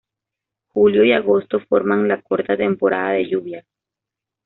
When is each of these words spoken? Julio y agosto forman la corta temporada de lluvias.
Julio 0.69 1.03
y 1.03 1.11
agosto 1.11 1.59
forman 1.59 2.07
la 2.07 2.23
corta 2.23 2.57
temporada 2.57 3.11
de 3.11 3.29
lluvias. 3.29 3.65